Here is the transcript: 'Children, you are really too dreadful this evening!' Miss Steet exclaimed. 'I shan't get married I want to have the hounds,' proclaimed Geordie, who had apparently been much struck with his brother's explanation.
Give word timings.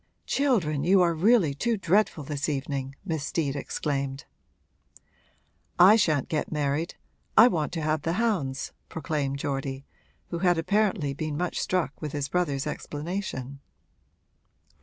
'Children, 0.25 0.83
you 0.83 0.99
are 1.03 1.13
really 1.13 1.53
too 1.53 1.77
dreadful 1.77 2.23
this 2.23 2.49
evening!' 2.49 2.95
Miss 3.05 3.23
Steet 3.23 3.55
exclaimed. 3.55 4.25
'I 5.77 5.95
shan't 5.95 6.27
get 6.27 6.51
married 6.51 6.95
I 7.37 7.47
want 7.47 7.71
to 7.73 7.83
have 7.83 8.01
the 8.01 8.13
hounds,' 8.13 8.73
proclaimed 8.89 9.37
Geordie, 9.37 9.85
who 10.29 10.39
had 10.39 10.57
apparently 10.57 11.13
been 11.13 11.37
much 11.37 11.59
struck 11.59 12.01
with 12.01 12.13
his 12.13 12.29
brother's 12.29 12.65
explanation. 12.65 13.59